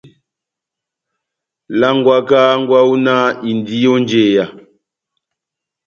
[1.79, 4.45] Langwaka hángwɛ wawu náh indi ó njeya.